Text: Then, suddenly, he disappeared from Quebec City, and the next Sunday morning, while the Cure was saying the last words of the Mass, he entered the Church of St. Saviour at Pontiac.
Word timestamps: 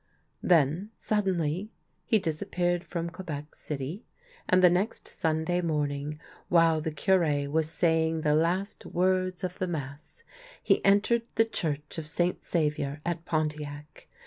Then, 0.41 0.89
suddenly, 0.97 1.69
he 2.05 2.17
disappeared 2.17 2.83
from 2.83 3.11
Quebec 3.11 3.53
City, 3.53 4.03
and 4.49 4.63
the 4.63 4.69
next 4.71 5.07
Sunday 5.07 5.61
morning, 5.61 6.19
while 6.49 6.81
the 6.81 6.91
Cure 6.91 7.51
was 7.51 7.69
saying 7.69 8.21
the 8.21 8.33
last 8.33 8.83
words 8.87 9.43
of 9.43 9.59
the 9.59 9.67
Mass, 9.67 10.23
he 10.63 10.83
entered 10.83 11.21
the 11.35 11.45
Church 11.45 11.99
of 11.99 12.07
St. 12.07 12.43
Saviour 12.43 12.99
at 13.05 13.25
Pontiac. 13.25 14.07